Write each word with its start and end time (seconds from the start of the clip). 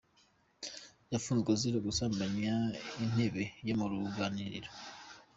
Yafunzwe 1.11 1.49
azira 1.55 1.77
gusambanya 1.87 2.53
intebe 3.03 3.43
yo 3.67 3.73
mu 3.79 3.85
ruganiriro 3.91 4.69